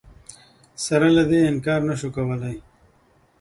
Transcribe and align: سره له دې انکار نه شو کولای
سره 0.85 1.07
له 1.17 1.23
دې 1.29 1.39
انکار 1.51 1.81
نه 1.89 1.95
شو 1.99 2.09
کولای 2.15 2.57